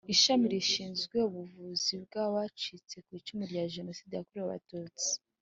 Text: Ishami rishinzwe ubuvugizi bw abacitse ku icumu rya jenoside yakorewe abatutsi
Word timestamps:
Ishami 0.13 0.45
rishinzwe 0.53 1.17
ubuvugizi 1.27 1.93
bw 2.03 2.13
abacitse 2.25 2.95
ku 3.05 3.09
icumu 3.19 3.43
rya 3.51 3.63
jenoside 3.73 4.11
yakorewe 4.15 4.45
abatutsi 4.47 5.11